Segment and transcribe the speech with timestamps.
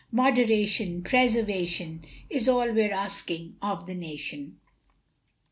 [0.11, 4.57] Moderation, preservation, Is all we're asking of the nation!